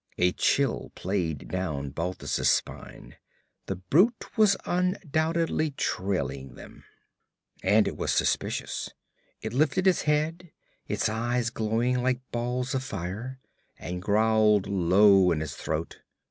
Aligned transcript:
A 0.17 0.31
chill 0.31 0.91
played 0.95 1.47
down 1.49 1.91
Balthus' 1.91 2.49
spine. 2.49 3.17
The 3.67 3.75
brute 3.75 4.35
was 4.35 4.57
undoubtedly 4.65 5.69
trailing 5.77 6.55
them. 6.55 6.85
And 7.61 7.87
it 7.87 7.95
was 7.95 8.11
suspicious. 8.11 8.89
It 9.41 9.53
lifted 9.53 9.85
its 9.85 10.01
head, 10.01 10.49
its 10.87 11.07
eyes 11.07 11.51
glowing 11.51 12.01
like 12.01 12.21
balls 12.31 12.73
of 12.73 12.83
fire, 12.83 13.39
and 13.77 14.01
growled 14.01 14.65
low 14.65 15.29
in 15.31 15.39
its 15.39 15.55
throat. 15.55 15.99